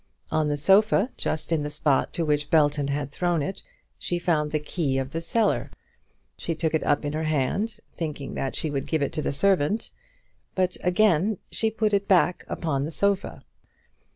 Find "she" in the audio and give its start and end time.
3.99-4.17, 6.39-6.55, 8.55-8.71, 11.51-11.69